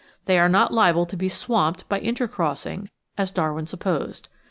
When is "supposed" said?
3.67-4.29